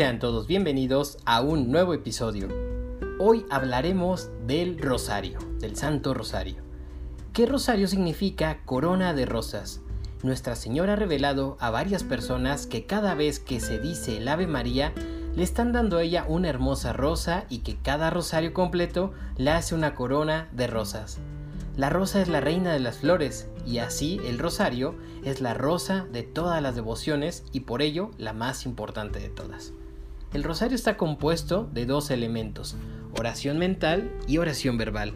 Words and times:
Sean 0.00 0.18
todos 0.18 0.46
bienvenidos 0.46 1.18
a 1.26 1.42
un 1.42 1.70
nuevo 1.70 1.92
episodio. 1.92 2.48
Hoy 3.18 3.44
hablaremos 3.50 4.30
del 4.46 4.78
rosario, 4.78 5.38
del 5.58 5.76
Santo 5.76 6.14
Rosario. 6.14 6.62
¿Qué 7.34 7.44
rosario 7.44 7.86
significa 7.86 8.62
corona 8.64 9.12
de 9.12 9.26
rosas? 9.26 9.82
Nuestra 10.22 10.56
Señora 10.56 10.94
ha 10.94 10.96
revelado 10.96 11.58
a 11.60 11.68
varias 11.68 12.02
personas 12.02 12.66
que 12.66 12.86
cada 12.86 13.14
vez 13.14 13.40
que 13.40 13.60
se 13.60 13.78
dice 13.78 14.16
el 14.16 14.28
Ave 14.28 14.46
María, 14.46 14.94
le 15.36 15.42
están 15.42 15.70
dando 15.70 15.98
a 15.98 16.02
ella 16.02 16.24
una 16.26 16.48
hermosa 16.48 16.94
rosa 16.94 17.44
y 17.50 17.58
que 17.58 17.76
cada 17.76 18.08
rosario 18.08 18.54
completo 18.54 19.12
le 19.36 19.50
hace 19.50 19.74
una 19.74 19.94
corona 19.94 20.48
de 20.52 20.66
rosas. 20.66 21.18
La 21.76 21.90
rosa 21.90 22.22
es 22.22 22.28
la 22.28 22.40
reina 22.40 22.72
de 22.72 22.80
las 22.80 23.00
flores 23.00 23.50
y 23.66 23.78
así 23.78 24.18
el 24.24 24.38
rosario 24.38 24.94
es 25.24 25.42
la 25.42 25.52
rosa 25.52 26.06
de 26.10 26.22
todas 26.22 26.62
las 26.62 26.74
devociones 26.74 27.44
y 27.52 27.60
por 27.60 27.82
ello 27.82 28.12
la 28.16 28.32
más 28.32 28.64
importante 28.64 29.18
de 29.18 29.28
todas. 29.28 29.74
El 30.32 30.44
rosario 30.44 30.76
está 30.76 30.96
compuesto 30.96 31.68
de 31.74 31.86
dos 31.86 32.12
elementos, 32.12 32.76
oración 33.18 33.58
mental 33.58 34.12
y 34.28 34.38
oración 34.38 34.78
verbal. 34.78 35.12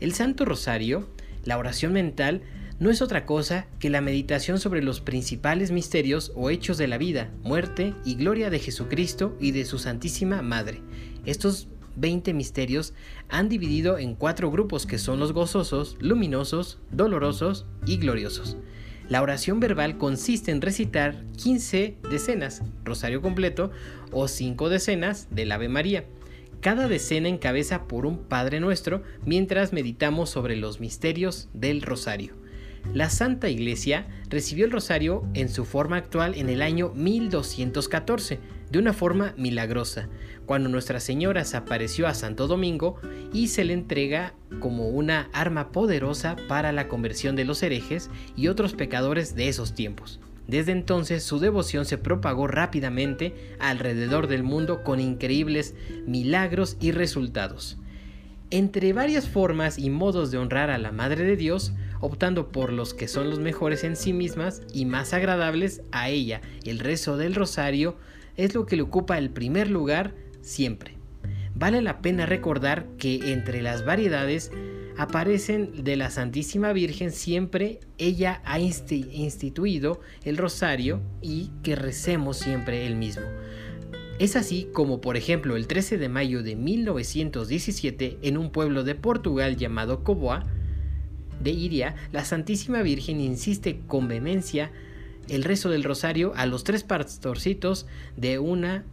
El 0.00 0.14
Santo 0.14 0.44
Rosario, 0.44 1.08
la 1.44 1.58
oración 1.58 1.92
mental, 1.92 2.42
no 2.80 2.90
es 2.90 3.02
otra 3.02 3.24
cosa 3.24 3.68
que 3.78 3.88
la 3.88 4.00
meditación 4.00 4.58
sobre 4.58 4.82
los 4.82 5.00
principales 5.00 5.70
misterios 5.70 6.32
o 6.34 6.50
hechos 6.50 6.76
de 6.76 6.88
la 6.88 6.98
vida, 6.98 7.30
muerte 7.44 7.94
y 8.04 8.16
gloria 8.16 8.50
de 8.50 8.58
Jesucristo 8.58 9.36
y 9.38 9.52
de 9.52 9.64
su 9.64 9.78
Santísima 9.78 10.42
Madre. 10.42 10.80
Estos 11.24 11.68
20 11.94 12.34
misterios 12.34 12.94
han 13.28 13.48
dividido 13.48 13.96
en 13.98 14.16
cuatro 14.16 14.50
grupos 14.50 14.86
que 14.86 14.98
son 14.98 15.20
los 15.20 15.32
gozosos, 15.32 15.96
luminosos, 16.00 16.80
dolorosos 16.90 17.66
y 17.86 17.98
gloriosos. 17.98 18.56
La 19.08 19.22
oración 19.22 19.60
verbal 19.60 19.98
consiste 19.98 20.50
en 20.50 20.60
recitar 20.60 21.24
15 21.36 21.96
decenas, 22.10 22.62
rosario 22.84 23.20
completo, 23.20 23.70
o 24.10 24.28
5 24.28 24.68
decenas 24.68 25.28
del 25.30 25.52
Ave 25.52 25.68
María. 25.68 26.04
Cada 26.60 26.86
decena 26.86 27.28
encabeza 27.28 27.88
por 27.88 28.06
un 28.06 28.18
Padre 28.18 28.60
Nuestro 28.60 29.02
mientras 29.24 29.72
meditamos 29.72 30.30
sobre 30.30 30.56
los 30.56 30.80
misterios 30.80 31.48
del 31.52 31.82
rosario. 31.82 32.41
La 32.94 33.08
Santa 33.08 33.48
Iglesia 33.48 34.06
recibió 34.28 34.66
el 34.66 34.70
rosario 34.70 35.24
en 35.32 35.48
su 35.48 35.64
forma 35.64 35.96
actual 35.96 36.34
en 36.34 36.50
el 36.50 36.60
año 36.60 36.92
1214, 36.94 38.38
de 38.70 38.78
una 38.78 38.92
forma 38.92 39.34
milagrosa, 39.38 40.08
cuando 40.44 40.68
Nuestra 40.68 41.00
Señora 41.00 41.44
se 41.44 41.56
apareció 41.56 42.06
a 42.06 42.14
Santo 42.14 42.46
Domingo 42.48 42.96
y 43.32 43.48
se 43.48 43.64
le 43.64 43.72
entrega 43.72 44.34
como 44.60 44.88
una 44.88 45.30
arma 45.32 45.72
poderosa 45.72 46.36
para 46.48 46.72
la 46.72 46.88
conversión 46.88 47.34
de 47.34 47.46
los 47.46 47.62
herejes 47.62 48.10
y 48.36 48.48
otros 48.48 48.74
pecadores 48.74 49.34
de 49.34 49.48
esos 49.48 49.74
tiempos. 49.74 50.20
Desde 50.46 50.72
entonces 50.72 51.22
su 51.22 51.38
devoción 51.38 51.86
se 51.86 51.98
propagó 51.98 52.46
rápidamente 52.46 53.34
alrededor 53.58 54.26
del 54.26 54.42
mundo 54.42 54.82
con 54.82 55.00
increíbles 55.00 55.74
milagros 56.06 56.76
y 56.80 56.92
resultados. 56.92 57.78
Entre 58.50 58.92
varias 58.92 59.28
formas 59.28 59.78
y 59.78 59.88
modos 59.88 60.30
de 60.30 60.36
honrar 60.36 60.68
a 60.68 60.76
la 60.76 60.92
Madre 60.92 61.24
de 61.24 61.36
Dios, 61.36 61.72
optando 62.02 62.48
por 62.48 62.72
los 62.72 62.92
que 62.92 63.08
son 63.08 63.30
los 63.30 63.38
mejores 63.38 63.84
en 63.84 63.96
sí 63.96 64.12
mismas 64.12 64.60
y 64.74 64.84
más 64.84 65.14
agradables 65.14 65.82
a 65.92 66.10
ella, 66.10 66.42
el 66.64 66.80
rezo 66.80 67.16
del 67.16 67.34
rosario 67.34 67.96
es 68.36 68.54
lo 68.54 68.66
que 68.66 68.76
le 68.76 68.82
ocupa 68.82 69.16
el 69.16 69.30
primer 69.30 69.70
lugar 69.70 70.12
siempre. 70.40 70.96
Vale 71.54 71.80
la 71.80 72.02
pena 72.02 72.26
recordar 72.26 72.88
que 72.98 73.32
entre 73.32 73.62
las 73.62 73.84
variedades 73.84 74.50
aparecen 74.96 75.84
de 75.84 75.96
la 75.96 76.10
Santísima 76.10 76.72
Virgen 76.72 77.12
siempre 77.12 77.78
ella 77.98 78.42
ha 78.44 78.58
instituido 78.58 80.00
el 80.24 80.36
rosario 80.38 81.00
y 81.20 81.50
que 81.62 81.76
recemos 81.76 82.36
siempre 82.36 82.84
el 82.84 82.96
mismo. 82.96 83.24
Es 84.18 84.34
así 84.34 84.68
como 84.72 85.00
por 85.00 85.16
ejemplo 85.16 85.56
el 85.56 85.68
13 85.68 85.98
de 85.98 86.08
mayo 86.08 86.42
de 86.42 86.56
1917 86.56 88.18
en 88.22 88.38
un 88.38 88.50
pueblo 88.50 88.82
de 88.82 88.96
Portugal 88.96 89.56
llamado 89.56 90.02
Coboa 90.02 90.44
de 91.42 91.50
Iria, 91.50 91.94
la 92.12 92.24
Santísima 92.24 92.82
Virgen 92.82 93.20
insiste 93.20 93.80
con 93.86 94.08
vehemencia 94.08 94.70
el 95.28 95.44
rezo 95.44 95.70
del 95.70 95.84
rosario 95.84 96.32
a 96.36 96.46
los 96.46 96.64
tres 96.64 96.84
pastorcitos 96.84 97.86
de 98.16 98.38
una 98.38 98.84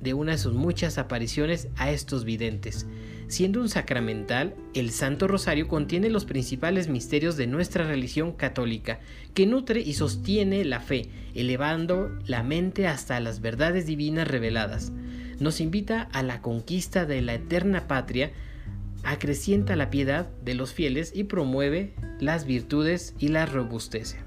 de 0.00 0.14
una 0.14 0.32
de 0.32 0.38
sus 0.38 0.52
muchas 0.52 0.98
apariciones 0.98 1.68
a 1.76 1.90
estos 1.90 2.24
videntes. 2.24 2.86
Siendo 3.28 3.60
un 3.60 3.68
sacramental, 3.68 4.54
el 4.72 4.92
Santo 4.92 5.26
Rosario 5.26 5.66
contiene 5.66 6.10
los 6.10 6.24
principales 6.24 6.88
misterios 6.88 7.36
de 7.36 7.48
nuestra 7.48 7.84
religión 7.84 8.32
católica, 8.32 9.00
que 9.34 9.46
nutre 9.46 9.80
y 9.80 9.94
sostiene 9.94 10.64
la 10.64 10.78
fe, 10.78 11.08
elevando 11.34 12.16
la 12.24 12.44
mente 12.44 12.86
hasta 12.86 13.18
las 13.18 13.40
verdades 13.40 13.86
divinas 13.86 14.28
reveladas. 14.28 14.92
Nos 15.40 15.60
invita 15.60 16.02
a 16.12 16.22
la 16.22 16.40
conquista 16.40 17.04
de 17.04 17.20
la 17.20 17.34
eterna 17.34 17.88
patria, 17.88 18.30
acrecienta 19.06 19.76
la 19.76 19.90
piedad 19.90 20.28
de 20.44 20.54
los 20.54 20.72
fieles 20.72 21.12
y 21.14 21.24
promueve 21.24 21.94
las 22.20 22.44
virtudes 22.44 23.14
y 23.18 23.28
la 23.28 23.46
robustece. 23.46 24.18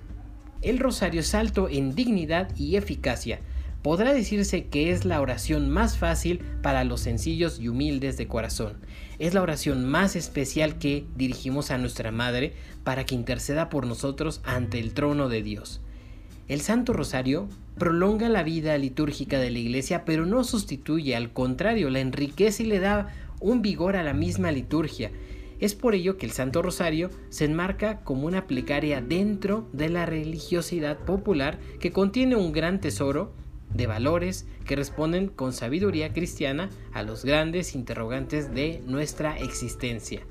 El 0.61 0.79
rosario 0.79 1.21
es 1.21 1.35
alto 1.35 1.69
en 1.69 1.95
dignidad 1.95 2.49
y 2.57 2.75
eficacia, 2.75 3.39
podrá 3.81 4.13
decirse 4.13 4.67
que 4.67 4.91
es 4.91 5.05
la 5.05 5.21
oración 5.21 5.69
más 5.69 5.97
fácil 5.97 6.39
para 6.61 6.83
los 6.83 7.01
sencillos 7.01 7.59
y 7.59 7.69
humildes 7.69 8.17
de 8.17 8.27
corazón. 8.27 8.77
Es 9.19 9.33
la 9.33 9.41
oración 9.41 9.85
más 9.85 10.15
especial 10.15 10.77
que 10.77 11.05
dirigimos 11.15 11.71
a 11.71 11.77
nuestra 11.77 12.11
Madre 12.11 12.53
para 12.83 13.05
que 13.05 13.15
interceda 13.15 13.69
por 13.69 13.85
nosotros 13.85 14.41
ante 14.43 14.79
el 14.79 14.93
trono 14.93 15.29
de 15.29 15.43
Dios. 15.43 15.81
El 16.47 16.61
Santo 16.61 16.93
Rosario 16.93 17.47
prolonga 17.77 18.27
la 18.27 18.43
vida 18.43 18.77
litúrgica 18.77 19.39
de 19.39 19.51
la 19.51 19.59
Iglesia, 19.59 20.03
pero 20.03 20.25
no 20.25 20.43
sustituye, 20.43 21.15
al 21.15 21.31
contrario, 21.31 21.89
la 21.89 21.99
enriquece 21.99 22.63
y 22.63 22.65
le 22.65 22.79
da 22.79 23.13
un 23.39 23.61
vigor 23.61 23.95
a 23.95 24.03
la 24.03 24.13
misma 24.13 24.51
liturgia. 24.51 25.11
Es 25.59 25.75
por 25.75 25.93
ello 25.93 26.17
que 26.17 26.25
el 26.25 26.31
Santo 26.31 26.61
Rosario 26.61 27.09
se 27.29 27.45
enmarca 27.45 28.01
como 28.01 28.27
una 28.27 28.47
plegaria 28.47 29.01
dentro 29.01 29.67
de 29.73 29.89
la 29.89 30.05
religiosidad 30.05 30.99
popular 30.99 31.59
que 31.79 31.91
contiene 31.91 32.35
un 32.35 32.53
gran 32.53 32.79
tesoro 32.79 33.33
de 33.73 33.85
valores 33.85 34.47
que 34.65 34.75
responden 34.75 35.27
con 35.27 35.53
sabiduría 35.53 36.13
cristiana 36.13 36.69
a 36.93 37.03
los 37.03 37.23
grandes 37.25 37.75
interrogantes 37.75 38.53
de 38.53 38.81
nuestra 38.85 39.37
existencia. 39.37 40.21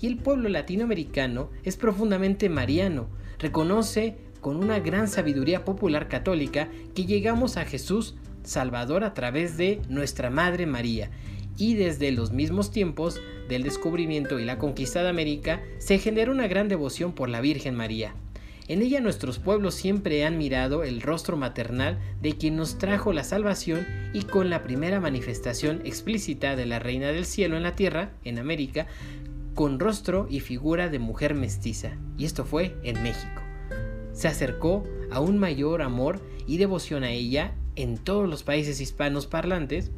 Y 0.00 0.06
el 0.06 0.18
pueblo 0.18 0.48
latinoamericano 0.48 1.50
es 1.64 1.76
profundamente 1.76 2.48
mariano, 2.48 3.08
reconoce 3.38 4.16
con 4.40 4.56
una 4.56 4.78
gran 4.78 5.08
sabiduría 5.08 5.64
popular 5.64 6.08
católica 6.08 6.68
que 6.94 7.06
llegamos 7.06 7.56
a 7.56 7.64
Jesús 7.64 8.14
Salvador 8.44 9.02
a 9.02 9.12
través 9.12 9.56
de 9.56 9.80
nuestra 9.88 10.30
Madre 10.30 10.66
María. 10.66 11.10
Y 11.56 11.74
desde 11.74 12.12
los 12.12 12.32
mismos 12.32 12.70
tiempos 12.70 13.20
del 13.48 13.62
descubrimiento 13.62 14.38
y 14.38 14.44
la 14.44 14.58
conquista 14.58 15.02
de 15.02 15.08
América 15.08 15.62
se 15.78 15.98
genera 15.98 16.30
una 16.30 16.48
gran 16.48 16.68
devoción 16.68 17.12
por 17.12 17.28
la 17.28 17.40
Virgen 17.40 17.74
María. 17.74 18.14
En 18.68 18.82
ella 18.82 19.00
nuestros 19.00 19.38
pueblos 19.38 19.74
siempre 19.74 20.24
han 20.24 20.38
mirado 20.38 20.82
el 20.82 21.00
rostro 21.00 21.36
maternal 21.36 22.00
de 22.20 22.36
quien 22.36 22.56
nos 22.56 22.78
trajo 22.78 23.12
la 23.12 23.22
salvación 23.22 23.86
y 24.12 24.22
con 24.22 24.50
la 24.50 24.64
primera 24.64 24.98
manifestación 24.98 25.82
explícita 25.84 26.56
de 26.56 26.66
la 26.66 26.80
Reina 26.80 27.12
del 27.12 27.26
Cielo 27.26 27.56
en 27.56 27.62
la 27.62 27.76
Tierra, 27.76 28.10
en 28.24 28.40
América, 28.40 28.88
con 29.54 29.78
rostro 29.78 30.26
y 30.28 30.40
figura 30.40 30.88
de 30.88 30.98
mujer 30.98 31.34
mestiza, 31.34 31.96
y 32.18 32.24
esto 32.24 32.44
fue 32.44 32.74
en 32.82 33.02
México. 33.04 33.40
Se 34.12 34.26
acercó 34.26 34.82
a 35.12 35.20
un 35.20 35.38
mayor 35.38 35.80
amor 35.80 36.20
y 36.46 36.56
devoción 36.56 37.04
a 37.04 37.10
ella 37.10 37.54
en 37.76 37.98
todos 37.98 38.28
los 38.28 38.42
países 38.42 38.80
hispanos 38.80 39.26
parlantes, 39.26 39.92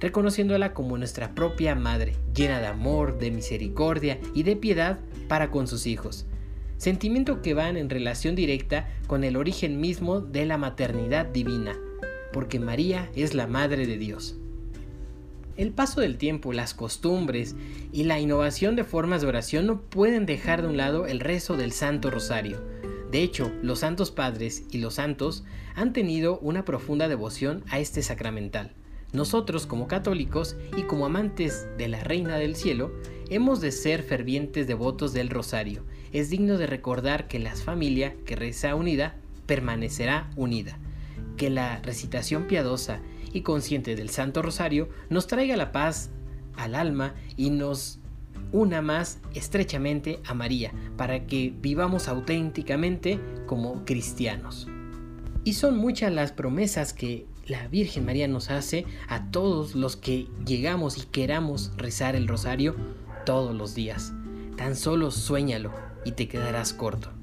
reconociéndola 0.00 0.74
como 0.74 0.98
nuestra 0.98 1.34
propia 1.34 1.74
madre, 1.74 2.16
llena 2.34 2.60
de 2.60 2.66
amor, 2.66 3.18
de 3.18 3.30
misericordia 3.30 4.18
y 4.34 4.42
de 4.42 4.56
piedad 4.56 4.98
para 5.28 5.50
con 5.50 5.66
sus 5.66 5.86
hijos 5.86 6.26
sentimiento 6.84 7.40
que 7.40 7.54
van 7.54 7.76
en 7.76 7.88
relación 7.88 8.34
directa 8.34 8.88
con 9.06 9.24
el 9.24 9.36
origen 9.36 9.80
mismo 9.80 10.20
de 10.20 10.44
la 10.44 10.58
maternidad 10.58 11.24
divina, 11.24 11.74
porque 12.32 12.60
María 12.60 13.10
es 13.14 13.34
la 13.34 13.46
Madre 13.46 13.86
de 13.86 13.96
Dios. 13.96 14.36
El 15.56 15.70
paso 15.70 16.00
del 16.00 16.18
tiempo, 16.18 16.52
las 16.52 16.74
costumbres 16.74 17.54
y 17.90 18.04
la 18.04 18.18
innovación 18.18 18.74
de 18.74 18.84
formas 18.84 19.22
de 19.22 19.28
oración 19.28 19.66
no 19.66 19.80
pueden 19.80 20.26
dejar 20.26 20.62
de 20.62 20.68
un 20.68 20.76
lado 20.76 21.06
el 21.06 21.20
rezo 21.20 21.56
del 21.56 21.72
Santo 21.72 22.10
Rosario. 22.10 22.60
De 23.10 23.22
hecho, 23.22 23.52
los 23.62 23.78
santos 23.78 24.10
padres 24.10 24.64
y 24.70 24.78
los 24.78 24.94
santos 24.94 25.44
han 25.76 25.92
tenido 25.92 26.38
una 26.40 26.64
profunda 26.64 27.08
devoción 27.08 27.62
a 27.70 27.78
este 27.78 28.02
sacramental. 28.02 28.72
Nosotros 29.14 29.66
como 29.66 29.86
católicos 29.86 30.56
y 30.76 30.82
como 30.82 31.06
amantes 31.06 31.68
de 31.78 31.86
la 31.86 32.02
Reina 32.02 32.36
del 32.36 32.56
Cielo, 32.56 32.92
hemos 33.30 33.60
de 33.60 33.70
ser 33.70 34.02
fervientes 34.02 34.66
devotos 34.66 35.12
del 35.12 35.30
Rosario. 35.30 35.84
Es 36.12 36.30
digno 36.30 36.58
de 36.58 36.66
recordar 36.66 37.28
que 37.28 37.38
la 37.38 37.54
familia 37.54 38.16
que 38.26 38.34
reza 38.34 38.74
unida 38.74 39.14
permanecerá 39.46 40.30
unida. 40.34 40.78
Que 41.36 41.48
la 41.48 41.80
recitación 41.80 42.48
piadosa 42.48 43.00
y 43.32 43.42
consciente 43.42 43.94
del 43.94 44.10
Santo 44.10 44.42
Rosario 44.42 44.88
nos 45.10 45.28
traiga 45.28 45.56
la 45.56 45.70
paz 45.70 46.10
al 46.56 46.74
alma 46.74 47.14
y 47.36 47.50
nos 47.50 48.00
una 48.50 48.82
más 48.82 49.20
estrechamente 49.32 50.20
a 50.26 50.34
María, 50.34 50.72
para 50.96 51.26
que 51.26 51.52
vivamos 51.60 52.08
auténticamente 52.08 53.20
como 53.46 53.84
cristianos. 53.84 54.68
Y 55.44 55.54
son 55.54 55.76
muchas 55.76 56.12
las 56.12 56.32
promesas 56.32 56.92
que 56.92 57.26
la 57.46 57.68
Virgen 57.68 58.04
María 58.04 58.28
nos 58.28 58.50
hace 58.50 58.86
a 59.08 59.30
todos 59.30 59.74
los 59.74 59.96
que 59.96 60.28
llegamos 60.46 60.98
y 60.98 61.02
queramos 61.02 61.72
rezar 61.76 62.16
el 62.16 62.28
rosario 62.28 62.74
todos 63.26 63.54
los 63.54 63.74
días. 63.74 64.12
Tan 64.56 64.76
solo 64.76 65.10
suéñalo 65.10 65.72
y 66.04 66.12
te 66.12 66.28
quedarás 66.28 66.72
corto. 66.72 67.13